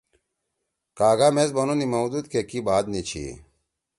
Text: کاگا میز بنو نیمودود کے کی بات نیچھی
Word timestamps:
کاگا 0.97 1.27
میز 1.35 1.49
بنو 1.55 1.73
نیمودود 1.79 2.25
کے 2.31 2.41
کی 2.49 2.59
بات 2.67 2.85
نیچھی 2.93 3.25